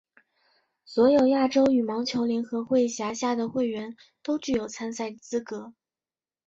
[0.83, 5.75] 所有亚洲羽毛球联合会辖下的会员都具有参赛资格。